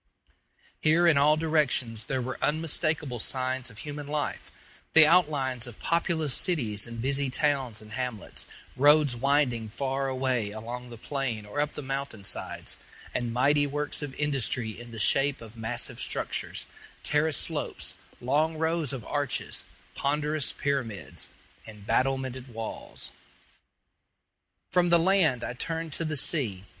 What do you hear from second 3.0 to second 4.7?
signs of human life